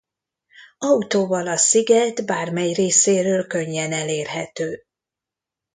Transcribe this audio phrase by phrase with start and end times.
[0.77, 4.85] Autóval a sziget bármely részéről könnyen elérhető.